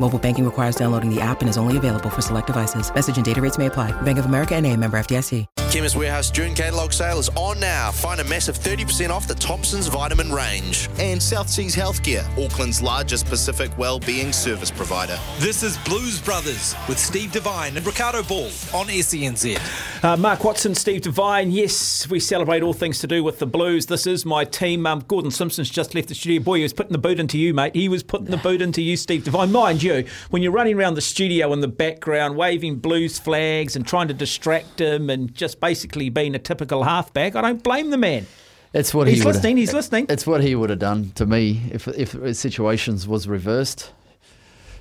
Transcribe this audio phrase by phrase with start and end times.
[0.00, 2.92] Mobile banking requires downloading the app and is only available for select devices.
[2.92, 3.92] Message and data rates may apply.
[4.02, 5.46] Bank of America and a member FDIC.
[5.74, 7.90] Chemist Warehouse June catalogue sale is on now.
[7.90, 10.88] Find a massive 30% off the Thompson's Vitamin range.
[11.00, 15.18] And South Seas Healthcare, Auckland's largest Pacific wellbeing service provider.
[15.40, 19.58] This is Blues Brothers with Steve Devine and Ricardo Ball on SENZ.
[20.04, 21.50] Uh, Mark Watson, Steve Devine.
[21.50, 23.86] Yes, we celebrate all things to do with the Blues.
[23.86, 24.86] This is my team.
[24.86, 26.40] Um, Gordon Simpson's just left the studio.
[26.40, 27.74] Boy, he was putting the boot into you, mate.
[27.74, 29.50] He was putting the boot into you, Steve Devine.
[29.50, 33.86] Mind you, when you're running around the studio in the background, waving Blues flags and
[33.86, 37.98] trying to distract him and just basically being a typical halfback, I don't blame the
[37.98, 38.26] man.
[38.72, 39.56] It's what he's he listening.
[39.56, 40.06] He's listening.
[40.08, 43.92] It's what he would have done to me if if situations was reversed.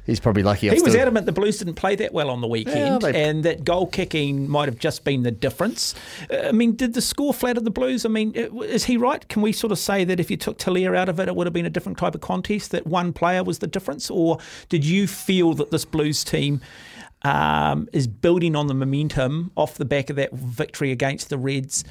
[0.06, 0.70] He's probably lucky.
[0.70, 3.44] He was adamant the Blues didn't play that well on the weekend, Yeah, they- and
[3.46, 5.96] that goal kicking might have just been the difference.
[6.30, 8.06] Uh, I mean, did the score flatter the Blues?
[8.06, 9.26] I mean, is he right?
[9.30, 11.48] Can we sort of say that if you took Telea out of it, it would
[11.48, 12.72] have been a different type of contest?
[12.72, 16.60] That one player was the difference, or did you feel that this Blues team?
[17.26, 21.86] Um, is building on the momentum off the back of that victory against the Reds.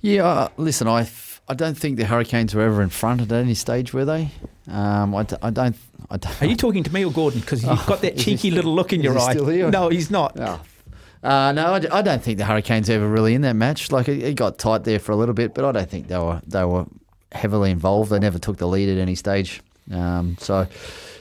[0.00, 1.06] Yeah, uh, listen, I,
[1.48, 4.30] I don't think the Hurricanes were ever in front at any stage, were they?
[4.68, 5.76] Um, I, d- I don't.
[6.08, 7.40] I don't Are you talking to me or Gordon?
[7.40, 9.32] Because you've got that cheeky still- little look in your eye.
[9.32, 9.70] still here?
[9.70, 10.36] No, he's not.
[10.38, 10.60] Oh.
[11.22, 13.90] Uh, no, I, d- I don't think the Hurricanes ever really in that match.
[13.92, 16.16] Like it, it got tight there for a little bit, but I don't think they
[16.18, 16.86] were they were
[17.32, 18.10] heavily involved.
[18.10, 19.60] They never took the lead at any stage.
[19.92, 20.66] Um, so,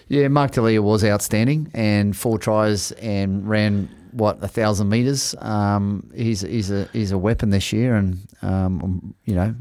[0.07, 5.35] yeah, Mark Telea was outstanding and four tries and ran what a thousand meters.
[5.39, 9.53] Um, he's he's a he's a weapon this year, and um, you know,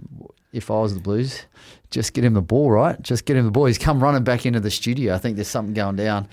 [0.52, 1.44] if I was the Blues,
[1.90, 3.00] just get him the ball right.
[3.02, 3.66] Just get him the ball.
[3.66, 5.14] He's come running back into the studio.
[5.14, 6.28] I think there's something going down.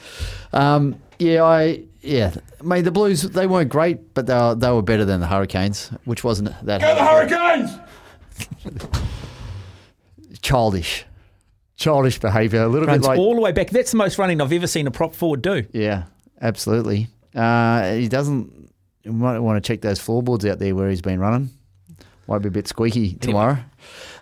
[0.53, 2.33] Um, yeah, I yeah.
[2.59, 5.27] I mean, the Blues they weren't great, but they were, they were better than the
[5.27, 6.81] Hurricanes, which wasn't that.
[6.81, 7.03] Go the.
[7.03, 7.79] Hurricanes!
[10.41, 11.05] Childish,
[11.75, 12.63] childish behaviour.
[12.63, 13.69] A little Runs bit like all the way back.
[13.69, 15.65] That's the most running I've ever seen a prop forward do.
[15.71, 16.03] yeah,
[16.41, 17.07] absolutely.
[17.33, 18.69] Uh, he doesn't.
[19.03, 21.49] You might want to check those floorboards out there where he's been running.
[22.27, 23.57] Might be a bit squeaky tomorrow.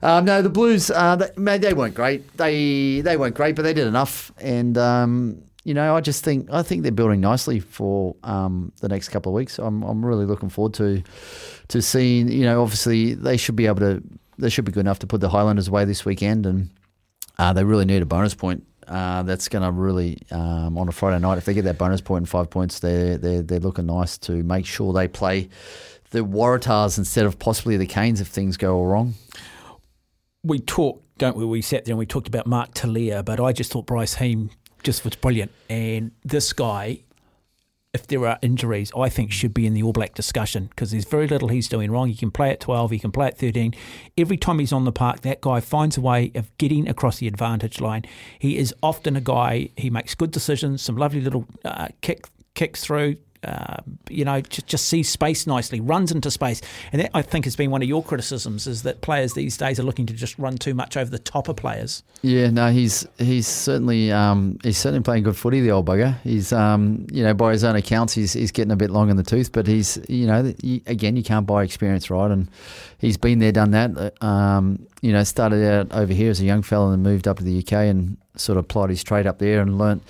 [0.02, 0.92] Um, no, the Blues.
[0.92, 2.36] Uh, they, man, they weren't great.
[2.38, 4.32] They they weren't great, but they did enough.
[4.40, 8.90] And um, you know, I just think I think they're building nicely for um, the
[8.90, 9.60] next couple of weeks.
[9.60, 11.02] I'm I'm really looking forward to
[11.70, 12.30] to seeing.
[12.30, 14.04] You know, obviously they should be able to.
[14.38, 16.70] They should be good enough to put the Highlanders away this weekend, and
[17.38, 18.66] uh, they really need a bonus point.
[18.88, 21.38] Uh, that's going to really um, on a Friday night.
[21.38, 24.44] If they get that bonus point and five points, they're they're they're looking nice to
[24.44, 25.48] make sure they play
[26.14, 29.16] the Waratahs instead of possibly the Canes if things go all wrong.
[30.44, 31.44] We talked, don't we?
[31.44, 34.52] We sat there and we talked about Mark Telea, but I just thought Bryce Heem
[34.84, 35.52] just was brilliant.
[35.70, 37.00] And this guy,
[37.94, 41.06] if there are injuries, I think should be in the All Black discussion because there's
[41.06, 42.10] very little he's doing wrong.
[42.10, 43.74] He can play at 12, he can play at 13.
[44.16, 47.28] Every time he's on the park, that guy finds a way of getting across the
[47.28, 48.06] advantage line.
[48.38, 52.84] He is often a guy, he makes good decisions, some lovely little uh, kick kicks
[52.84, 53.18] through.
[53.44, 53.78] Uh,
[54.10, 56.62] you know, just, just sees space nicely, runs into space,
[56.92, 59.80] and that I think has been one of your criticisms is that players these days
[59.80, 62.04] are looking to just run too much over the top of players.
[62.22, 65.62] Yeah, no, he's he's certainly um, he's certainly playing good footy.
[65.62, 66.20] The old bugger.
[66.22, 69.18] He's um, you know by his own accounts, he's he's getting a bit long in
[69.18, 70.54] the tooth, but he's you know
[70.88, 72.32] again you can't buy experience, right?
[72.32, 72.50] And
[72.98, 74.24] he's been there, done that.
[74.24, 77.44] Um, you know, started out over here as a young fella and moved up to
[77.44, 80.04] the UK and sort of applied his trade up there and learnt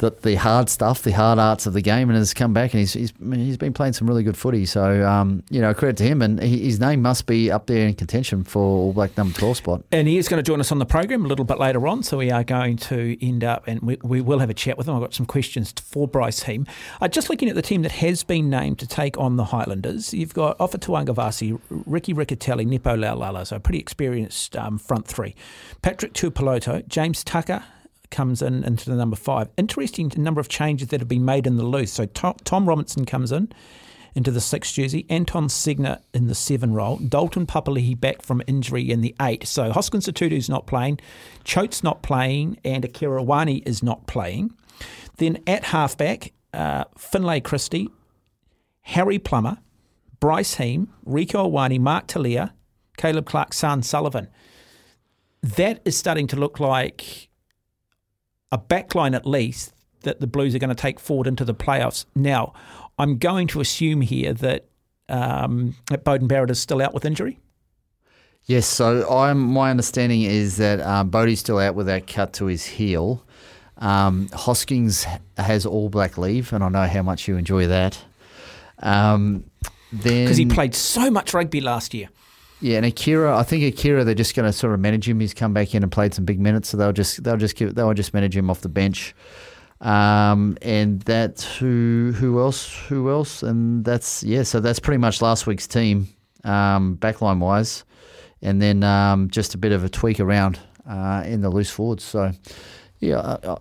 [0.00, 2.80] the, the hard stuff, the hard arts of the game, and has come back and
[2.80, 4.66] he's he's, he's been playing some really good footy.
[4.66, 7.86] So um, you know, credit to him, and he, his name must be up there
[7.86, 9.82] in contention for All Black number twelve spot.
[9.92, 12.02] And he is going to join us on the program a little bit later on.
[12.02, 14.88] So we are going to end up and we, we will have a chat with
[14.88, 14.94] him.
[14.94, 16.66] I've got some questions for Bryce Heem.
[17.00, 20.12] Uh, just looking at the team that has been named to take on the Highlanders,
[20.14, 25.34] you've got Ofa Tu'ungafasi, Ricky Riccitelli, Nepo Laulala, so pretty experienced um, front three.
[25.82, 27.64] Patrick Tuipulotu, James Tucker,
[28.10, 29.48] comes in into the number five.
[29.56, 31.92] Interesting number of changes that have been made in the loose.
[31.92, 33.52] So Tom, Tom Robinson comes in
[34.14, 35.06] into the six jersey.
[35.08, 36.96] Anton Segner in the seven role.
[36.96, 39.46] Dalton Papali'i back from injury in the eight.
[39.46, 41.00] So Hoskins Sotutu's not playing.
[41.44, 42.58] Choat's not playing.
[42.64, 44.52] And Akira Ioane is not playing.
[45.18, 47.88] Then at halfback, uh, Finlay Christie,
[48.82, 49.58] Harry Plummer,
[50.18, 52.52] Bryce Heem, Rieko Ioane, Mark Telea,
[52.96, 54.28] Caleb Clarke, Zarn Sullivan.
[55.42, 57.29] That is starting to look like
[58.52, 62.06] a backline at least that the Blues are going to take forward into the playoffs.
[62.14, 62.54] Now,
[62.98, 64.66] I'm going to assume here that
[65.08, 67.38] um, that Beauden Barrett is still out with injury.
[68.44, 69.38] Yes, so I'm.
[69.40, 73.24] My understanding is that um, Bodie's still out with that cut to his heel.
[73.76, 75.06] Um, Hoskins
[75.36, 77.98] has all black leave, and I know how much you enjoy that.
[78.78, 79.44] Um,
[79.92, 82.08] then Because he played so much rugby last year.
[82.60, 85.18] Yeah, and Akira, I think Akira, they're just going to sort of manage him.
[85.20, 87.74] He's come back in and played some big minutes, so they'll just they'll just give,
[87.74, 89.14] they'll just manage him off the bench.
[89.80, 94.42] Um, and that who who else who else and that's yeah.
[94.42, 96.08] So that's pretty much last week's team,
[96.44, 97.84] um, backline wise,
[98.42, 102.04] and then um, just a bit of a tweak around uh, in the loose forwards.
[102.04, 102.32] So
[103.00, 103.16] yeah.
[103.16, 103.56] Uh, uh,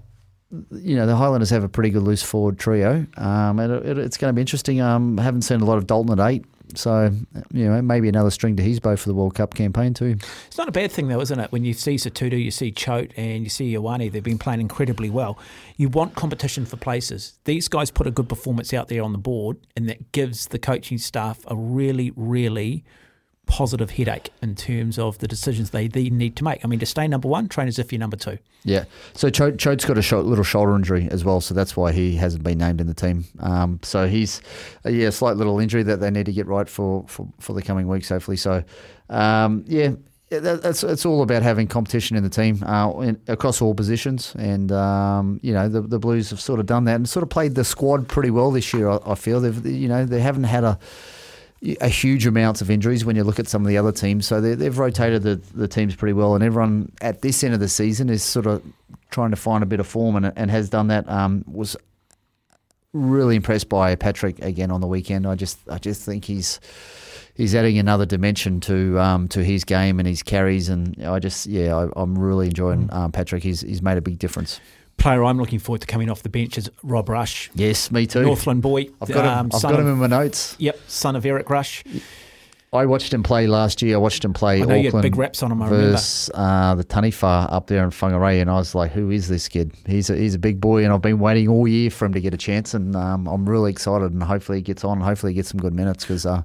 [0.72, 3.98] you know the Highlanders have a pretty good loose forward trio, um, and it, it,
[4.00, 4.82] it's going to be interesting.
[4.82, 6.44] Um, haven't seen a lot of Dalton at eight,
[6.76, 7.12] so
[7.52, 10.18] you know maybe another string to his bow for the World Cup campaign too.
[10.48, 11.52] It's not a bad thing, though, isn't it?
[11.52, 15.10] When you see Sotutu, you see Choat, and you see Ioane, they've been playing incredibly
[15.10, 15.40] well.
[15.78, 17.40] You want competition for places.
[17.46, 20.60] These guys put a good performance out there on the board, and that gives the
[20.60, 22.84] coaching staff a really, really
[23.50, 26.64] positive headache in terms of the decisions they, they need to make.
[26.64, 28.38] I mean, to stay number one, train as if you're number two.
[28.64, 28.86] Yeah.
[29.16, 32.16] So Cho- Choat's got a sh- little shoulder injury as well, so that's why he
[32.16, 33.26] hasn't been named in the team.
[33.40, 34.42] Um, so he's
[34.86, 37.54] uh, yeah, a slight little injury that they need to get right for for, for
[37.54, 38.38] the coming weeks, hopefully.
[38.38, 38.64] So
[39.10, 39.92] um, yeah.
[40.30, 44.36] That, that's it's all about having competition in the team uh, in, across all positions,
[44.38, 47.30] and um, you know the the Blues have sort of done that and sort of
[47.32, 48.90] played the squad pretty well this year.
[48.90, 50.78] I, I feel they've you know they haven't had a
[51.82, 54.26] a huge amounts of injuries when you look at some of the other teams.
[54.26, 57.60] So they, they've rotated the, the teams pretty well, and everyone at this end of
[57.60, 58.64] the season is sort of
[59.12, 61.10] trying to find a bit of form and, and has done that.
[61.10, 61.76] Um, was
[62.94, 65.28] really impressed by Patrick again on the weekend.
[65.28, 66.60] I just I just think he's
[67.36, 71.46] he's adding another dimension to um, to his game and his carries, and I just
[71.46, 73.44] yeah I, I'm really enjoying um, Patrick.
[73.44, 74.60] He's he's made a big difference.
[75.00, 77.50] Player I'm looking forward to coming off the bench is Rob Rush.
[77.56, 78.22] Yes, me too.
[78.24, 78.88] Northland boy.
[79.02, 79.32] I've got him.
[79.32, 80.56] um, I've got him of- in my notes.
[80.60, 81.84] Yep, son of Eric Rush.
[82.72, 83.96] I watched him play last year.
[83.96, 85.92] I watched him play I know Auckland big raps on him, I remember.
[85.92, 89.48] versus uh, the Taniwha up there in Whangarei, and I was like, "Who is this
[89.48, 89.74] kid?
[89.88, 92.22] He's a, he's a big boy, and I've been waiting all year for him to
[92.22, 95.02] get a chance, and um, I'm really excited, and hopefully he gets on.
[95.02, 96.44] Hopefully he gets some good minutes because uh,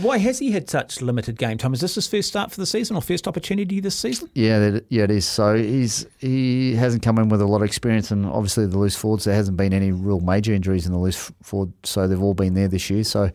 [0.00, 1.74] Why has he had such limited game time?
[1.74, 4.30] Is this his first start for the season or first opportunity this season?
[4.34, 5.26] yeah, that, yeah, it is.
[5.26, 8.94] So he's he hasn't come in with a lot of experience, and obviously the loose
[8.94, 12.34] forwards there hasn't been any real major injuries in the loose forward, so they've all
[12.34, 13.02] been there this year.
[13.02, 13.32] So.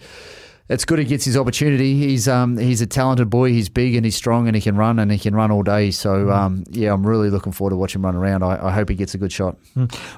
[0.70, 1.96] It's good he gets his opportunity.
[1.96, 3.50] He's um he's a talented boy.
[3.50, 5.90] He's big and he's strong and he can run and he can run all day.
[5.92, 8.44] So um yeah, I'm really looking forward to watching him run around.
[8.44, 9.58] I, I hope he gets a good shot.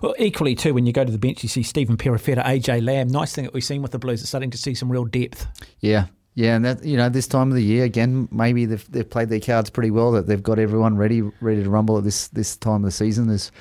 [0.01, 3.07] Well, equally too, when you go to the bench, you see Stephen Perofeta, AJ Lamb.
[3.07, 5.48] Nice thing that we've seen with the Blues is starting to see some real depth.
[5.80, 9.09] Yeah, yeah, and that you know this time of the year again, maybe they've, they've
[9.09, 10.12] played their cards pretty well.
[10.12, 13.30] That they've got everyone ready ready to rumble at this this time of the season.
[13.30, 13.51] Is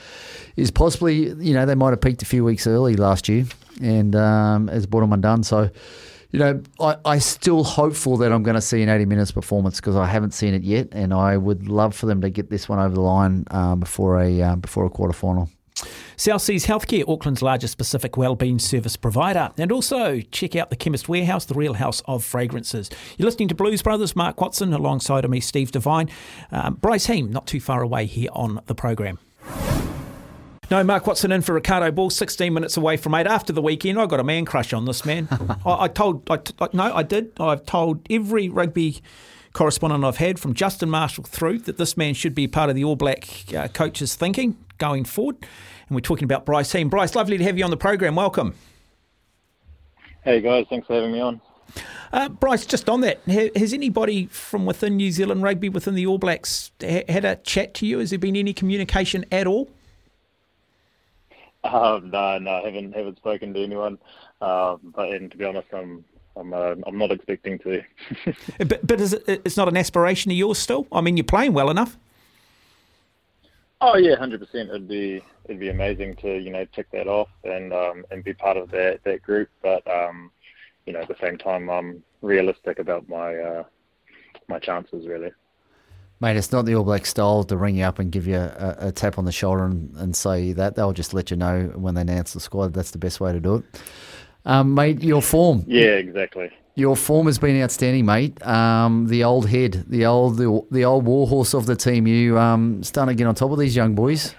[0.57, 3.45] is possibly you know they might have peaked a few weeks early last year
[3.83, 5.43] and um, has brought them undone.
[5.43, 5.71] So.
[6.33, 9.77] You know, I, I'm still hopeful that I'm going to see an 80 minutes performance
[9.77, 12.69] because I haven't seen it yet, and I would love for them to get this
[12.69, 15.49] one over the line um, before a um, before a quarter final.
[16.17, 19.51] South Seas Healthcare, Auckland's largest specific wellbeing service provider.
[19.57, 22.91] And also check out the Chemist Warehouse, the real house of fragrances.
[23.17, 26.11] You're listening to Blues Brothers, Mark Watson, alongside of me, Steve Devine.
[26.53, 29.19] Um, Bryce Heem, not too far away here on the program.
[30.71, 33.27] No, Mark Watson in for Ricardo Ball, 16 minutes away from eight.
[33.27, 35.27] After the weekend, I got a man crush on this man.
[35.67, 37.33] I, I told, I, t- I- no, I did.
[37.41, 39.03] I've told every rugby
[39.53, 42.85] correspondent I've had, from Justin Marshall through, that this man should be part of the
[42.85, 45.39] All Black uh, coaches' thinking going forward.
[45.89, 46.89] And we're talking about Bryce Heem.
[46.89, 48.15] Bryce, lovely to have you on the program.
[48.15, 48.55] Welcome.
[50.23, 51.41] Hey guys, thanks for having me on.
[52.13, 56.19] Uh, Bryce, just on that, has anybody from within New Zealand rugby, within the All
[56.19, 57.99] Blacks, had a chat to you?
[57.99, 59.69] Has there been any communication at all?
[61.65, 63.99] Um, no, no, I haven't haven't spoken to anyone.
[64.41, 66.05] Um, but and to be honest, I'm
[66.37, 67.83] I'm uh, I'm not expecting to.
[68.59, 70.87] But, but is it, it's not an aspiration of yours still?
[70.93, 71.99] I mean, you're playing well enough.
[73.81, 74.71] oh yeah, hundred percent.
[74.71, 78.35] It'd be it'd be amazing to you know tick that off and um, and be
[78.35, 79.49] part of that that group.
[79.63, 80.31] But um,
[80.87, 83.65] you know, at the same time, I'm realistic about my uh,
[84.49, 85.33] my chances really.
[86.23, 88.77] Mate, it's not the All Black style to ring you up and give you a,
[88.79, 90.75] a tap on the shoulder and, and say that.
[90.75, 92.75] They'll just let you know when they announce the squad.
[92.75, 93.65] That's the best way to do it.
[94.45, 95.65] Um, mate, your form.
[95.67, 96.51] Yeah, exactly.
[96.75, 98.47] Your form has been outstanding, mate.
[98.47, 102.07] Um, the old head, the old the, the old warhorse of the team.
[102.07, 104.35] You um, starting to get on top of these young boys.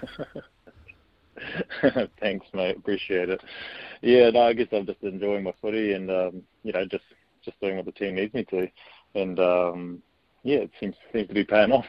[2.20, 2.76] Thanks, mate.
[2.76, 3.40] Appreciate it.
[4.02, 7.04] Yeah, no, I guess I'm just enjoying my footy and um, you know just
[7.44, 8.68] just doing what the team needs me to,
[9.14, 10.02] and um,
[10.42, 11.86] yeah, it seems seems to be paying off.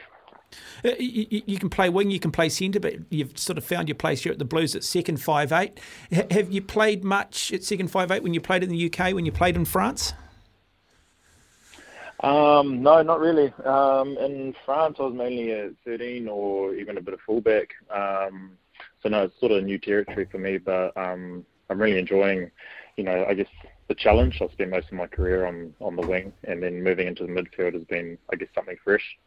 [0.86, 3.88] Uh, You, you- can play wing, you can play centre, but you've sort of found
[3.88, 5.80] your place here at the Blues at second five eight.
[6.32, 9.26] Have you played much at second five eight when you played in the UK, when
[9.26, 10.14] you played in France?
[12.20, 13.52] Um, no, not really.
[13.66, 17.74] Um, in France, I was mainly at 13 or even a bit of fullback.
[17.94, 18.52] Um,
[19.02, 22.50] so no, it's sort of new territory for me, but um, I'm really enjoying,
[22.96, 23.48] you know, I guess
[23.88, 24.42] the challenge.
[24.42, 27.32] I spent most of my career on on the wing, and then moving into the
[27.32, 29.18] midfield has been, I guess, something fresh.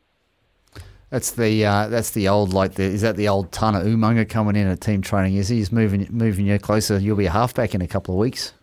[1.10, 4.56] That's the uh, that's the old like the is that the old Tana Umaga coming
[4.56, 5.36] in at team training?
[5.36, 5.56] Is he?
[5.56, 6.98] He's moving moving you closer.
[6.98, 8.52] You'll be a halfback in a couple of weeks.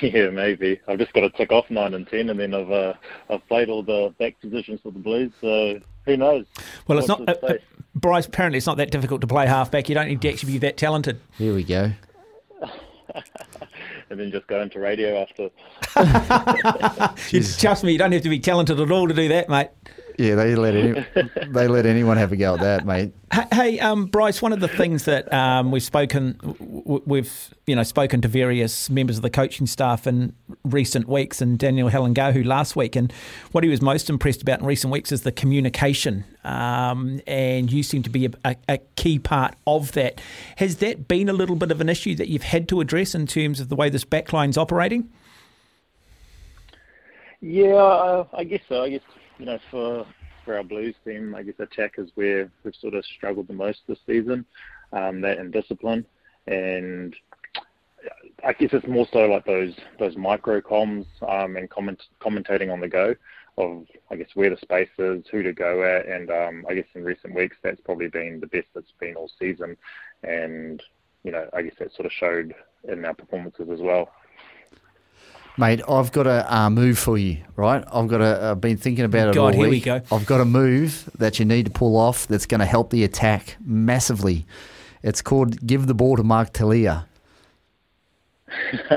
[0.00, 0.80] Yeah, maybe.
[0.88, 2.94] I've just got to tick off nine and ten, and then I've uh,
[3.28, 5.30] I've played all the back positions for the Blues.
[5.40, 6.46] So who knows?
[6.88, 7.28] Well, it's not.
[7.28, 7.54] Uh, uh,
[7.94, 9.88] Bryce, apparently, it's not that difficult to play halfback.
[9.88, 11.20] You don't need to actually be that talented.
[11.36, 11.92] Here we go.
[14.12, 15.48] and then just go into radio after.
[17.58, 19.70] Trust me, you don't have to be talented at all to do that, mate.
[20.18, 21.06] Yeah, they let any,
[21.48, 23.14] they let anyone have a go at that, mate.
[23.50, 24.42] Hey, um, Bryce.
[24.42, 26.38] One of the things that um, we've spoken,
[27.06, 30.34] we've you know spoken to various members of the coaching staff in
[30.64, 33.12] recent weeks, and Daniel Halangahu last week, and
[33.52, 37.82] what he was most impressed about in recent weeks is the communication, um, and you
[37.82, 40.20] seem to be a, a, a, key part of that.
[40.56, 43.26] Has that been a little bit of an issue that you've had to address in
[43.26, 45.10] terms of the way this backline's operating?
[47.40, 48.82] Yeah, uh, I guess so.
[48.82, 49.02] I guess
[49.38, 50.06] you know, for
[50.44, 53.80] for our Blues team, I guess attack is where we've sort of struggled the most
[53.86, 54.44] this season.
[54.92, 56.04] Um, that and discipline,
[56.46, 57.14] and
[58.44, 62.80] I guess it's more so like those those micro comms um, and comment, commentating on
[62.80, 63.14] the go
[63.58, 66.86] of I guess where the space is, who to go at, and um, I guess
[66.94, 69.76] in recent weeks that's probably been the best that's been all season,
[70.22, 70.82] and
[71.22, 72.54] you know I guess that sort of showed
[72.88, 74.10] in our performances as well.
[75.58, 77.84] Mate, I've got a uh, move for you, right?
[77.92, 78.50] I've got a.
[78.52, 79.84] I've been thinking about it God, all week.
[79.84, 80.16] here we go.
[80.16, 83.04] I've got a move that you need to pull off that's going to help the
[83.04, 84.46] attack massively.
[85.02, 87.06] It's called "Give the Ball to Mark Telea."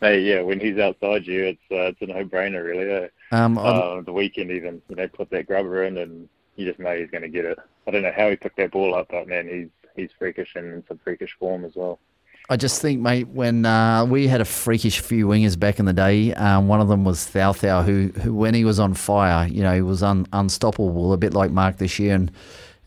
[0.00, 2.90] hey, yeah, when he's outside you, it's uh, it's a no-brainer, really.
[2.90, 3.08] Eh?
[3.32, 6.96] Um, uh, the weekend, even you know, put that grubber in, and you just know
[6.96, 7.58] he's going to get it.
[7.86, 10.66] I don't know how he picked that ball up, but man, he's he's freakish and
[10.72, 11.98] in some freakish form as well.
[12.48, 15.92] I just think, mate, when uh, we had a freakish few wingers back in the
[15.92, 19.48] day, um, one of them was Thau Thau, who, who, when he was on fire,
[19.48, 22.14] you know, he was un, unstoppable, a bit like Mark this year.
[22.14, 22.30] And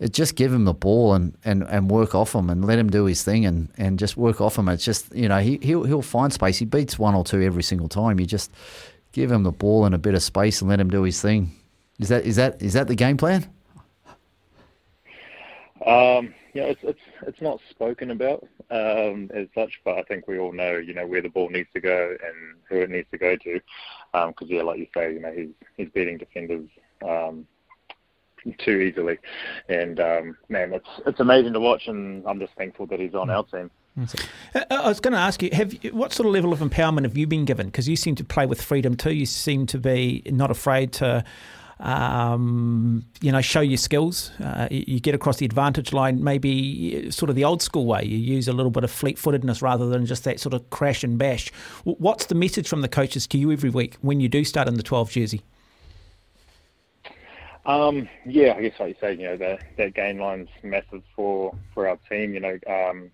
[0.08, 3.06] just give him the ball and, and, and work off him and let him do
[3.06, 4.70] his thing and, and just work off him.
[4.70, 6.58] It's just, you know, he, he'll, he'll find space.
[6.58, 8.20] He beats one or two every single time.
[8.20, 8.52] You just
[9.12, 11.52] give him the ball and a bit of space and let him do his thing.
[12.00, 13.46] Is that is that is that the game plan?
[15.86, 20.40] Um, yeah, it's it's it's not spoken about um, as such, but I think we
[20.40, 23.18] all know, you know, where the ball needs to go and who it needs to
[23.18, 23.60] go to.
[24.14, 26.70] Because um, yeah, like you say, you know, he's he's beating defenders
[27.06, 27.46] um,
[28.58, 29.18] too easily,
[29.68, 33.30] and um, man, it's it's amazing to watch, and I'm just thankful that he's on
[33.30, 33.72] our team.
[34.56, 37.04] Uh, I was going to ask you, have you, what sort of level of empowerment
[37.04, 37.68] have you been given?
[37.68, 39.14] Because you seem to play with freedom too.
[39.14, 41.24] You seem to be not afraid to
[41.80, 44.32] um, you know, show your skills.
[44.44, 48.04] Uh, you get across the advantage line, maybe sort of the old school way.
[48.04, 51.04] You use a little bit of fleet footedness rather than just that sort of crash
[51.04, 51.52] and bash.
[51.84, 54.76] What's the message from the coaches to you every week when you do start in
[54.76, 55.42] the 12 jersey?
[57.66, 61.54] Um, yeah, I guess like you say, you know, the, that game line's massive for,
[61.74, 62.34] for our team.
[62.34, 63.12] You know, um,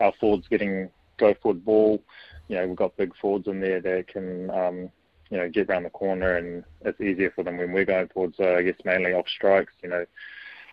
[0.00, 2.02] our forwards getting go forward ball.
[2.48, 4.90] You know, we've got big forwards in there that can um,
[5.30, 8.34] you know, get around the corner and it's easier for them when we're going forward.
[8.36, 10.04] So I guess mainly off strikes, you know,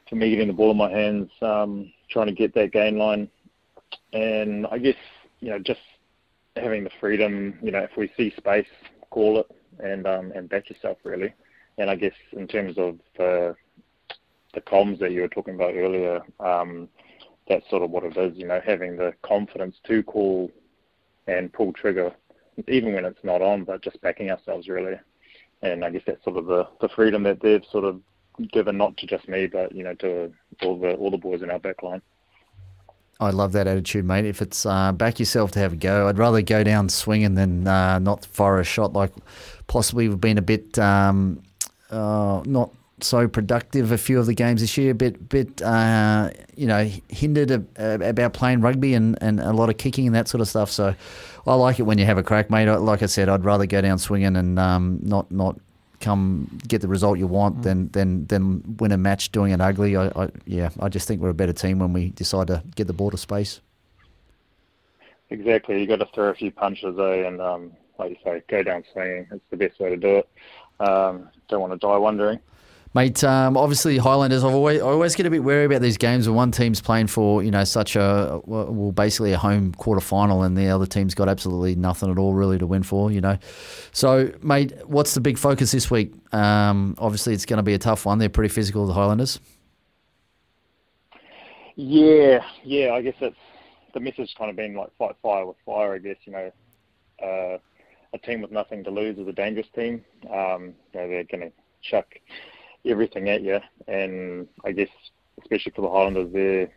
[0.10, 3.30] for me getting the ball in my hands, um, trying to get that gain line.
[4.12, 4.96] And I guess,
[5.40, 5.80] you know, just
[6.56, 8.68] having the freedom, you know, if we see space,
[9.10, 9.48] call it
[9.80, 11.34] and um, and back yourself really.
[11.78, 13.56] And I guess in terms of the
[14.54, 16.88] the comms that you were talking about earlier, um,
[17.48, 20.52] that's sort of what it is, you know, having the confidence to call
[21.28, 22.14] and pull trigger
[22.68, 24.96] even when it's not on, but just backing ourselves really.
[25.62, 28.02] And I guess that's sort of the, the freedom that they've sort of
[28.52, 31.50] given not to just me, but you know to all the all the boys in
[31.50, 32.02] our backline.
[33.20, 34.26] I love that attitude, mate.
[34.26, 37.68] If it's uh, back yourself to have a go, I'd rather go down swinging than
[37.68, 38.94] uh, not fire a shot.
[38.94, 39.14] Like
[39.68, 41.42] possibly we've been a bit um,
[41.94, 42.72] uh, not
[43.02, 46.90] so productive a few of the games this year, a bit, bit uh, you know,
[47.10, 50.72] hindered about playing rugby and, and a lot of kicking and that sort of stuff.
[50.72, 50.96] So
[51.46, 52.68] I like it when you have a crack, mate.
[52.68, 55.60] Like I said, I'd rather go down swinging and um, not not
[56.00, 57.64] come get the result you want mm.
[57.64, 59.96] than than than win a match doing it ugly.
[59.96, 62.88] I, I, yeah, I just think we're a better team when we decide to get
[62.88, 63.62] the ball to space.
[65.30, 67.28] Exactly, you got to throw a few punches, eh?
[67.28, 69.28] And um, like you say, go down swinging.
[69.32, 70.30] It's the best way to do it.
[70.84, 72.40] Um, don't want to die wondering.
[72.96, 74.44] Mate, um, obviously Highlanders.
[74.44, 77.08] I've always I always get a bit wary about these games when one team's playing
[77.08, 81.16] for you know such a well basically a home quarter final and the other team's
[81.16, 83.12] got absolutely nothing at all really to win for.
[83.12, 83.40] You know,
[83.94, 86.14] so mate, what's the big focus this week?
[86.34, 88.20] Um, obviously, it's going to be a tough one.
[88.20, 89.40] They're pretty physical, the Highlanders.
[91.76, 92.94] Yeah, yeah.
[92.94, 93.36] I guess it's
[93.96, 95.96] the message kind of been like fight fire with fire.
[95.96, 96.52] I guess you know,
[97.24, 97.58] uh,
[98.14, 100.04] a team with nothing to lose is a dangerous team.
[100.32, 101.52] Um, you know, they're going to
[101.82, 102.06] chuck
[102.86, 104.90] everything at you, and I guess
[105.42, 106.70] especially for the Highlanders, they're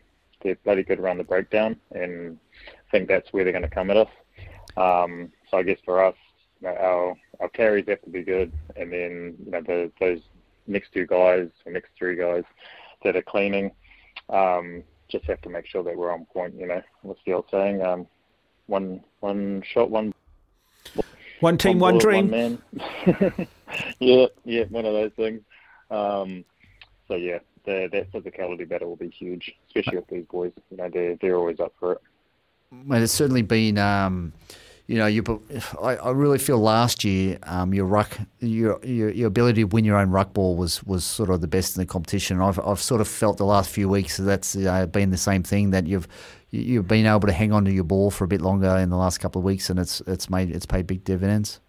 [0.43, 3.91] they're bloody good around the breakdown, and I think that's where they're going to come
[3.91, 4.09] at us.
[4.77, 6.15] Um, so I guess for us,
[6.61, 10.21] you know, our our carries have to be good, and then you know the, those
[10.67, 12.45] next two guys, or next three guys
[13.05, 13.71] that are cleaning
[14.31, 16.55] um, just have to make sure that we're on point.
[16.59, 17.83] You know, what's the old saying?
[17.83, 18.07] Um,
[18.67, 20.13] one one shot, one
[21.41, 22.31] one team, one, one dream.
[22.31, 23.49] One man.
[23.99, 25.43] yeah, yeah, one of those things.
[25.91, 26.45] Um,
[27.09, 30.53] so yeah, the, that physicality battle will be huge, especially with these boys.
[30.71, 31.99] You know, they're they're always up for it.
[32.71, 33.79] Mate, it's certainly been.
[33.79, 34.33] Um,
[34.87, 35.43] you know, you.
[35.83, 39.85] I, I really feel last year um, your ruck, your, your your ability to win
[39.85, 42.41] your own ruck ball was was sort of the best in the competition.
[42.41, 45.43] I've I've sort of felt the last few weeks that that's uh, been the same
[45.43, 46.07] thing that you've
[46.57, 48.97] you've been able to hang on to your ball for a bit longer in the
[48.97, 51.61] last couple of weeks, and it's it's made it's paid big dividends.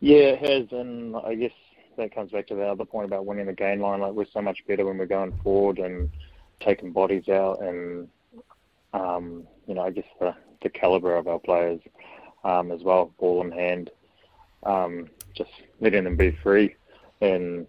[0.00, 1.52] Yeah, it has, and I guess
[1.96, 4.00] that comes back to the other point about winning the game line.
[4.00, 6.10] Like we're so much better when we're going forward and
[6.60, 8.08] taking bodies out, and
[8.92, 11.80] um, you know, I guess the the caliber of our players
[12.44, 13.90] um, as well, ball in hand,
[14.64, 15.50] um, just
[15.80, 16.74] letting them be free
[17.20, 17.66] and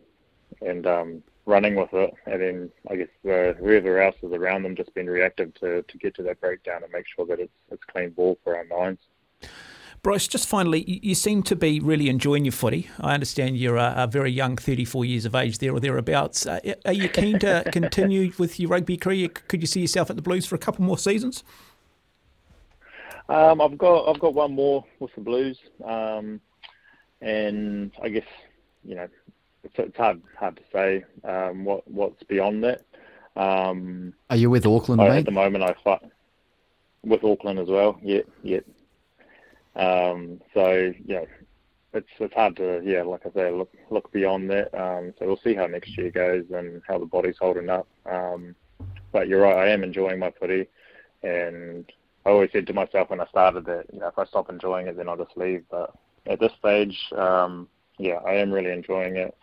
[0.62, 4.76] and um, running with it, and then I guess uh, whoever else is around them
[4.76, 7.84] just being reactive to, to get to that breakdown and make sure that it's it's
[7.84, 9.00] clean ball for our nines.
[10.02, 12.90] Bryce, just finally, you seem to be really enjoying your footy.
[13.00, 16.46] I understand you're a, a very young, 34 years of age there or thereabouts.
[16.46, 19.30] Uh, are you keen to continue with your rugby career?
[19.30, 21.44] Could you see yourself at the Blues for a couple more seasons?
[23.30, 26.40] Um, I've got I've got one more with the Blues, um,
[27.22, 28.28] and I guess
[28.84, 29.08] you know
[29.66, 32.82] it's, it's hard hard to say um, what what's beyond that.
[33.36, 35.20] Um, Are you with Auckland, I, mate?
[35.20, 36.02] At the moment, I fight
[37.04, 38.00] with Auckland as well.
[38.02, 38.62] Yeah, yeah.
[39.76, 41.26] Um, so yeah,
[41.94, 44.74] it's it's hard to yeah, like I say, look look beyond that.
[44.74, 47.88] Um, so we'll see how next year goes and how the body's holding up.
[48.10, 48.56] Um,
[49.12, 50.68] but you're right, I am enjoying my footy,
[51.24, 51.92] and
[52.26, 54.88] I always said to myself when I started that you know if I stop enjoying
[54.88, 55.64] it, then I'll just leave.
[55.70, 55.94] But
[56.28, 59.36] at this stage, um, yeah, I am really enjoying it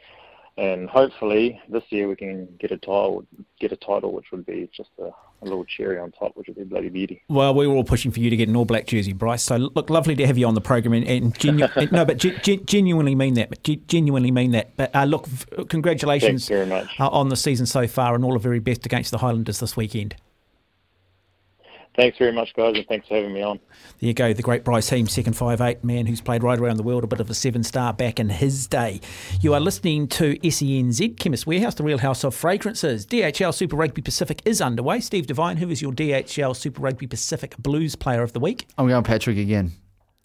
[0.59, 3.25] and hopefully this year we can get a title,
[3.59, 6.57] get a title, which would be just a, a, little cherry on top, which would
[6.57, 7.23] be bloody beauty.
[7.29, 9.43] Well, we were all pushing for you to get an all black jersey, Bryce.
[9.43, 12.67] So look, lovely to have you on the program, and, and genu- no, but ge-
[12.67, 13.49] genuinely mean that.
[13.49, 14.77] But ge- genuinely mean that.
[14.77, 15.27] But uh, look,
[15.69, 19.61] congratulations uh, on the season so far, and all the very best against the Highlanders
[19.61, 20.17] this weekend.
[21.95, 23.61] Thanks very much, guys, and thanks for having me on.
[24.01, 26.79] There you go, the great Bryce Heem, second five eight man who's played right around
[26.79, 29.01] the world, a bit of a seven star back in his day.
[29.43, 33.05] You are listening to SENZ Chemist Warehouse, the real house of fragrances.
[33.07, 35.01] DHL Super Rugby Pacific is underway.
[35.01, 38.67] Steve Devine, who is your DHL Super Rugby Pacific Blues Player of the Week?
[38.79, 39.73] I'm going Patrick again.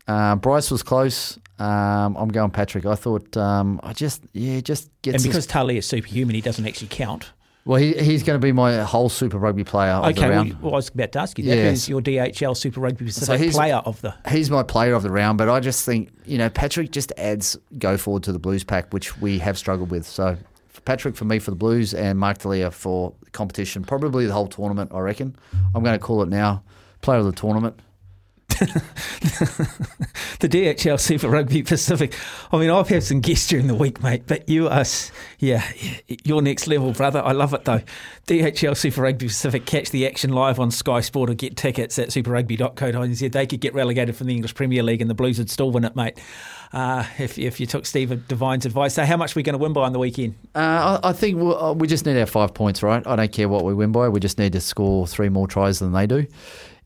[0.08, 1.38] Uh, Bryce was close.
[1.60, 2.86] Um, I'm going Patrick.
[2.86, 6.66] I thought um, I just yeah just gets and because Tali is superhuman, he doesn't
[6.66, 7.32] actually count.
[7.68, 10.54] Well, he, he's going to be my whole Super Rugby player of okay, the round.
[10.54, 11.56] Well, well, I was about to ask you that.
[11.56, 11.70] Yes.
[11.70, 14.16] Who's your DHL Super Rugby so player of the?
[14.30, 17.58] He's my player of the round, but I just think you know Patrick just adds
[17.78, 20.08] go forward to the Blues pack, which we have struggled with.
[20.08, 20.38] So
[20.86, 24.94] Patrick for me for the Blues and Mark Telea for competition, probably the whole tournament.
[24.94, 25.36] I reckon.
[25.76, 26.64] I'm going to call it now.
[27.02, 27.78] Player of the tournament.
[30.40, 32.16] the DHL Super Rugby Pacific.
[32.52, 34.84] I mean, I've had some guests during the week, mate, but you are,
[35.40, 35.64] yeah,
[36.24, 37.22] you're next level, brother.
[37.24, 37.82] I love it though.
[38.28, 39.66] DHL Super Rugby Pacific.
[39.66, 43.32] Catch the action live on Sky Sport or get tickets at superrugby.co.nz.
[43.32, 45.86] They could get relegated from the English Premier League and the Blues would still win
[45.86, 46.20] it, mate.
[46.74, 48.96] Uh, if, if you took Steve Devine's advice.
[48.96, 50.36] So, how much are we going to win by on the weekend?
[50.54, 53.06] Uh, I, I think we'll, uh, we just need our five points, right?
[53.08, 54.10] I don't care what we win by.
[54.10, 56.28] We just need to score three more tries than they do.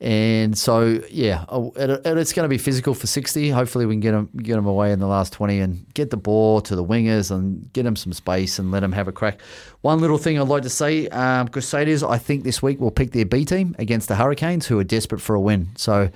[0.02, 3.52] And so, yeah, it's going to be physical for 60.
[3.52, 6.18] Hopefully, we can get them, get them away in the last 20 and get the
[6.18, 9.40] ball to the wingers and get them some space and let them have a crack.
[9.82, 13.12] One little thing I'd like to say um, Crusaders, I think this week will pick
[13.12, 15.70] their B team against the Hurricanes, who are desperate for a win.
[15.76, 16.10] So,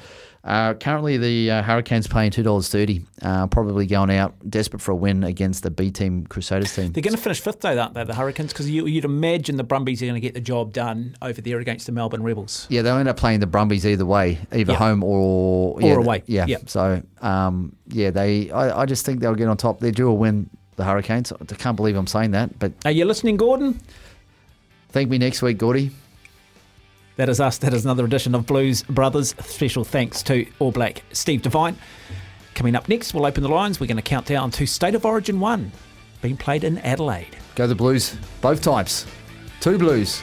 [0.46, 3.04] uh, currently, the uh, Hurricanes paying two dollars thirty.
[3.22, 6.92] Uh, probably going out desperate for a win against the B team Crusaders team.
[6.92, 8.04] They're going to finish fifth though, aren't they?
[8.04, 11.18] The Hurricanes, because you, would imagine the Brumbies are going to get the job done
[11.22, 12.68] over there against the Melbourne Rebels.
[12.70, 14.78] Yeah, they'll end up playing the Brumbies either way, either yeah.
[14.78, 16.22] home or yeah, or away.
[16.28, 16.46] Yeah.
[16.48, 16.58] yeah.
[16.68, 18.52] So um, yeah, they.
[18.52, 19.80] I, I just think they'll get on top.
[19.80, 21.32] They do a win the Hurricanes.
[21.32, 23.80] I can't believe I'm saying that, but Are you listening, Gordon?
[24.90, 25.92] thank me next week, Gordy.
[27.18, 27.58] That is us.
[27.60, 29.36] That is another edition of Blues Brothers.
[29.40, 31.78] Special thanks to All Black Steve Devine.
[32.56, 33.80] Coming up next, we'll open the lines.
[33.80, 35.72] We're going to count down to State of Origin 1,
[36.22, 37.38] being played in Adelaide.
[37.56, 39.06] Go the Blues, both types.
[39.62, 40.22] Two Blues.